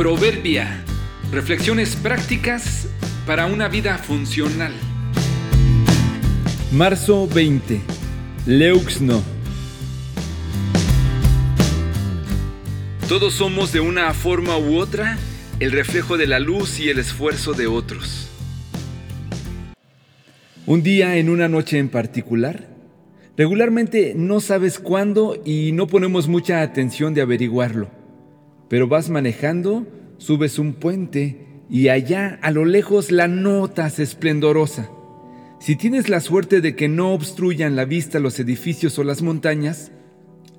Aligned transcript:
Proverbia. 0.00 0.82
Reflexiones 1.30 1.94
prácticas 1.94 2.88
para 3.26 3.44
una 3.44 3.68
vida 3.68 3.98
funcional. 3.98 4.72
Marzo 6.72 7.28
20. 7.28 7.82
Leuxno. 8.46 9.22
Todos 13.10 13.34
somos 13.34 13.74
de 13.74 13.80
una 13.80 14.14
forma 14.14 14.56
u 14.56 14.78
otra 14.78 15.18
el 15.58 15.70
reflejo 15.70 16.16
de 16.16 16.26
la 16.26 16.38
luz 16.38 16.80
y 16.80 16.88
el 16.88 16.98
esfuerzo 16.98 17.52
de 17.52 17.66
otros. 17.66 18.30
Un 20.64 20.82
día 20.82 21.18
en 21.18 21.28
una 21.28 21.46
noche 21.46 21.76
en 21.76 21.90
particular, 21.90 22.70
regularmente 23.36 24.14
no 24.16 24.40
sabes 24.40 24.78
cuándo 24.78 25.42
y 25.44 25.72
no 25.72 25.88
ponemos 25.88 26.26
mucha 26.26 26.62
atención 26.62 27.12
de 27.12 27.20
averiguarlo, 27.20 27.99
pero 28.70 28.86
vas 28.86 29.10
manejando, 29.10 29.84
subes 30.18 30.60
un 30.60 30.74
puente 30.74 31.44
y 31.68 31.88
allá 31.88 32.38
a 32.40 32.52
lo 32.52 32.64
lejos 32.64 33.10
la 33.10 33.26
notas 33.26 33.98
esplendorosa. 33.98 34.88
Si 35.58 35.74
tienes 35.74 36.08
la 36.08 36.20
suerte 36.20 36.60
de 36.60 36.76
que 36.76 36.86
no 36.86 37.12
obstruyan 37.12 37.74
la 37.74 37.84
vista 37.84 38.20
los 38.20 38.38
edificios 38.38 38.96
o 39.00 39.02
las 39.02 39.22
montañas, 39.22 39.90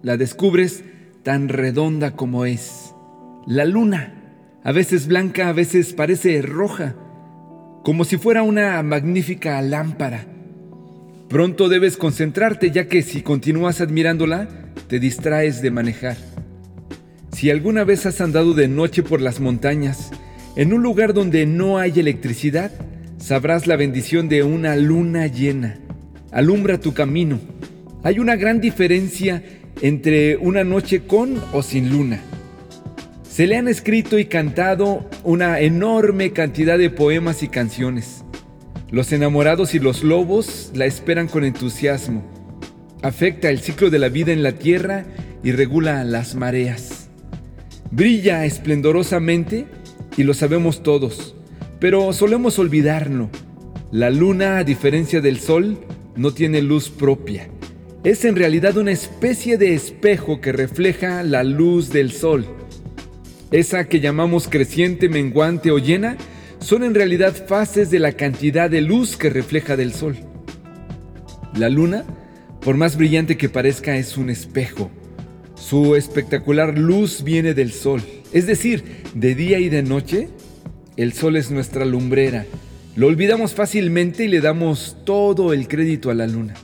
la 0.01 0.17
descubres 0.17 0.83
tan 1.23 1.47
redonda 1.47 2.17
como 2.17 2.45
es. 2.45 2.93
La 3.47 3.63
luna, 3.63 4.35
a 4.61 4.73
veces 4.73 5.07
blanca, 5.07 5.47
a 5.47 5.53
veces 5.53 5.93
parece 5.93 6.41
roja, 6.41 6.95
como 7.81 8.03
si 8.03 8.17
fuera 8.17 8.43
una 8.43 8.83
magnífica 8.83 9.61
lámpara. 9.61 10.25
Pronto 11.29 11.69
debes 11.69 11.95
concentrarte 11.95 12.71
ya 12.71 12.89
que 12.89 13.03
si 13.03 13.21
continúas 13.21 13.79
admirándola, 13.79 14.49
te 14.89 14.99
distraes 14.99 15.61
de 15.61 15.71
manejar. 15.71 16.30
Si 17.33 17.49
alguna 17.49 17.83
vez 17.83 18.05
has 18.05 18.21
andado 18.21 18.53
de 18.53 18.67
noche 18.67 19.03
por 19.03 19.21
las 19.21 19.39
montañas, 19.39 20.11
en 20.55 20.73
un 20.73 20.83
lugar 20.83 21.13
donde 21.13 21.45
no 21.45 21.77
hay 21.77 21.93
electricidad, 21.99 22.71
sabrás 23.17 23.67
la 23.67 23.77
bendición 23.77 24.29
de 24.29 24.43
una 24.43 24.75
luna 24.75 25.27
llena. 25.27 25.79
Alumbra 26.31 26.79
tu 26.79 26.93
camino. 26.93 27.39
Hay 28.03 28.19
una 28.19 28.35
gran 28.35 28.59
diferencia 28.59 29.43
entre 29.81 30.37
una 30.37 30.63
noche 30.63 31.01
con 31.01 31.41
o 31.53 31.63
sin 31.63 31.89
luna. 31.89 32.19
Se 33.29 33.47
le 33.47 33.55
han 33.55 33.69
escrito 33.69 34.19
y 34.19 34.25
cantado 34.25 35.09
una 35.23 35.61
enorme 35.61 36.31
cantidad 36.31 36.77
de 36.77 36.89
poemas 36.89 37.43
y 37.43 37.47
canciones. 37.47 38.25
Los 38.91 39.13
enamorados 39.13 39.73
y 39.73 39.79
los 39.79 40.03
lobos 40.03 40.71
la 40.75 40.85
esperan 40.85 41.29
con 41.29 41.45
entusiasmo. 41.45 42.23
Afecta 43.01 43.49
el 43.49 43.59
ciclo 43.59 43.89
de 43.89 43.99
la 43.99 44.09
vida 44.09 44.33
en 44.33 44.43
la 44.43 44.51
tierra 44.51 45.05
y 45.43 45.53
regula 45.53 46.03
las 46.03 46.35
mareas. 46.35 47.00
Brilla 47.91 48.45
esplendorosamente 48.45 49.67
y 50.17 50.23
lo 50.23 50.33
sabemos 50.33 50.83
todos, 50.83 51.35
pero 51.79 52.11
solemos 52.13 52.57
olvidarlo. 52.59 53.29
La 53.91 54.09
luna, 54.09 54.57
a 54.57 54.63
diferencia 54.63 55.21
del 55.21 55.39
sol, 55.39 55.77
no 56.15 56.31
tiene 56.31 56.61
luz 56.61 56.89
propia 56.89 57.49
es 58.03 58.25
en 58.25 58.35
realidad 58.35 58.77
una 58.77 58.91
especie 58.91 59.57
de 59.57 59.75
espejo 59.75 60.41
que 60.41 60.51
refleja 60.51 61.21
la 61.21 61.43
luz 61.43 61.91
del 61.91 62.11
sol. 62.11 62.45
Esa 63.51 63.87
que 63.87 63.99
llamamos 63.99 64.47
creciente, 64.47 65.07
menguante 65.07 65.71
o 65.71 65.77
llena 65.77 66.17
son 66.59 66.83
en 66.83 66.95
realidad 66.95 67.35
fases 67.47 67.91
de 67.91 67.99
la 67.99 68.13
cantidad 68.13 68.69
de 68.69 68.81
luz 68.81 69.17
que 69.17 69.29
refleja 69.29 69.75
del 69.75 69.93
sol. 69.93 70.17
La 71.55 71.69
luna, 71.69 72.05
por 72.61 72.75
más 72.75 72.97
brillante 72.97 73.37
que 73.37 73.49
parezca, 73.49 73.95
es 73.97 74.17
un 74.17 74.29
espejo. 74.29 74.89
Su 75.61 75.95
espectacular 75.95 76.77
luz 76.77 77.23
viene 77.23 77.53
del 77.53 77.71
sol, 77.71 78.01
es 78.33 78.47
decir, 78.47 79.03
de 79.13 79.35
día 79.35 79.59
y 79.59 79.69
de 79.69 79.83
noche, 79.83 80.27
el 80.97 81.13
sol 81.13 81.37
es 81.37 81.51
nuestra 81.51 81.85
lumbrera. 81.85 82.45
Lo 82.95 83.07
olvidamos 83.07 83.53
fácilmente 83.53 84.25
y 84.25 84.27
le 84.27 84.41
damos 84.41 84.97
todo 85.05 85.53
el 85.53 85.67
crédito 85.67 86.09
a 86.09 86.15
la 86.15 86.25
luna. 86.25 86.55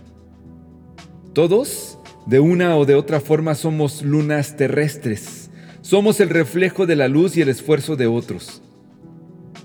Todos, 1.34 2.00
de 2.26 2.40
una 2.40 2.76
o 2.76 2.86
de 2.86 2.96
otra 2.96 3.22
forma, 3.22 3.54
somos 3.54 4.02
lunas 4.02 4.58
terrestres. 4.58 5.52
Somos 5.82 6.20
el 6.20 6.30
reflejo 6.30 6.88
de 6.88 6.96
la 6.96 7.08
luz 7.08 7.38
y 7.38 7.42
el 7.42 7.50
esfuerzo 7.50 7.96
de 7.96 8.08
otros. 8.08 8.64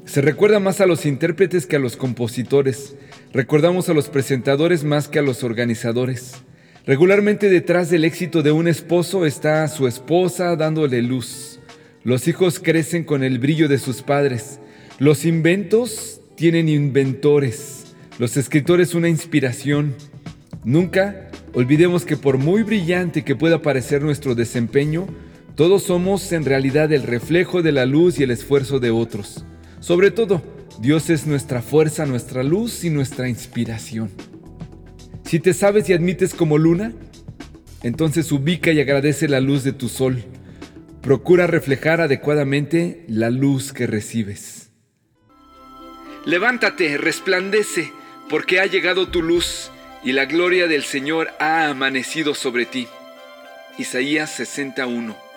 Se 0.05 0.21
recuerda 0.21 0.61
más 0.61 0.83
a 0.83 0.87
los 0.87 1.07
intérpretes 1.07 1.67
que 1.67 1.77
a 1.77 1.81
los 1.81 1.97
compositores. 1.97 2.97
Recordamos 3.33 3.89
a 3.89 3.95
los 3.95 4.11
presentadores 4.11 4.85
más 4.85 5.09
que 5.09 5.19
a 5.19 5.23
los 5.23 5.43
organizadores. 5.43 6.45
Regularmente 6.87 7.49
detrás 7.49 7.91
del 7.91 8.05
éxito 8.05 8.43
de 8.43 8.53
un 8.53 8.69
esposo 8.69 9.27
está 9.27 9.67
su 9.69 9.87
esposa 9.87 10.57
dándole 10.57 11.03
luz. 11.03 11.61
Los 12.05 12.27
hijos 12.29 12.59
crecen 12.59 13.05
con 13.05 13.23
el 13.23 13.39
brillo 13.39 13.69
de 13.69 13.79
sus 13.79 14.03
padres. 14.03 14.59
Los 14.99 15.25
inventos 15.25 16.21
tienen 16.35 16.69
inventores. 16.69 17.95
Los 18.19 18.37
escritores 18.37 18.95
una 18.95 19.09
inspiración. 19.09 19.95
Nunca 20.65 21.31
Olvidemos 21.55 22.07
que 22.07 22.17
por 22.17 22.39
muy 22.39 22.63
brillante 22.63 23.25
que 23.25 23.37
pueda 23.37 23.61
parecer 23.61 24.03
nuestro 24.03 24.35
desempeño, 24.35 25.07
todos 25.55 25.83
somos 25.83 26.33
en 26.33 26.47
realidad 26.47 26.91
el 26.93 27.03
reflejo 27.03 27.63
de 27.63 27.73
la 27.73 27.85
luz 27.85 28.19
y 28.19 28.23
el 28.23 28.31
esfuerzo 28.31 28.81
de 28.81 28.91
otros. 28.91 29.45
Sobre 29.81 30.11
todo, 30.11 30.41
Dios 30.81 31.11
es 31.11 31.27
nuestra 31.27 31.61
fuerza, 31.61 32.07
nuestra 32.07 32.43
luz 32.43 32.85
y 32.85 32.91
nuestra 32.91 33.29
inspiración. 33.29 34.09
Si 35.33 35.41
te 35.41 35.55
sabes 35.55 35.89
y 35.89 35.95
admites 35.95 36.35
como 36.35 36.59
luna, 36.59 36.93
entonces 37.83 38.31
ubica 38.33 38.71
y 38.71 38.83
agradece 38.83 39.29
la 39.29 39.41
luz 39.41 39.65
de 39.65 39.73
tu 39.73 39.89
sol. 39.89 40.23
Procura 41.01 41.47
reflejar 41.47 42.03
adecuadamente 42.03 43.07
la 43.09 43.31
luz 43.31 43.73
que 43.73 43.87
recibes. 43.87 44.73
Levántate, 46.27 46.99
resplandece, 46.99 47.91
porque 48.29 48.61
ha 48.61 48.67
llegado 48.67 49.09
tu 49.09 49.23
luz 49.23 49.71
y 50.05 50.13
la 50.13 50.27
gloria 50.27 50.69
del 50.69 50.83
Señor 50.83 51.31
ha 51.39 51.71
amanecido 51.71 52.35
sobre 52.35 52.67
ti. 52.67 52.87
Isaías 53.79 54.33
61 54.33 55.32